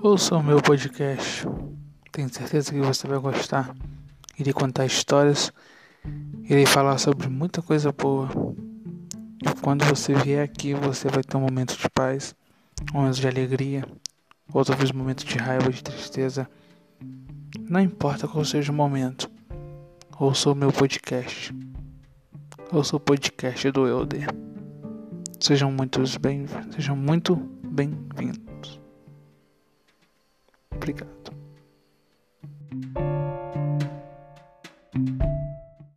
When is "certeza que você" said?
2.32-3.08